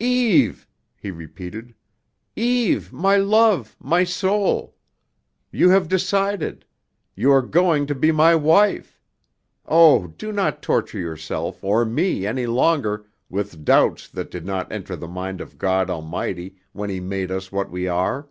"Eve," 0.00 0.68
he 0.98 1.10
repeated, 1.10 1.72
"Eve, 2.36 2.92
my 2.92 3.16
love, 3.16 3.74
my 3.80 4.04
soul! 4.04 4.76
You 5.50 5.70
have 5.70 5.88
decided; 5.88 6.66
you 7.16 7.32
are 7.32 7.40
going 7.40 7.86
to 7.86 7.94
be 7.94 8.12
my 8.12 8.34
wife. 8.34 9.00
Oh, 9.64 10.08
do 10.08 10.30
not 10.30 10.60
torture 10.60 10.98
yourself 10.98 11.64
or 11.64 11.86
me 11.86 12.26
any 12.26 12.44
longer 12.44 13.06
with 13.30 13.64
doubts 13.64 14.08
that 14.10 14.30
did 14.30 14.44
not 14.44 14.70
enter 14.70 14.94
the 14.94 15.08
mind 15.08 15.40
of 15.40 15.56
God 15.56 15.88
Almighty 15.88 16.56
when 16.72 16.90
He 16.90 17.00
made 17.00 17.30
us 17.30 17.50
what 17.50 17.70
we 17.70 17.86
are. 17.88 18.28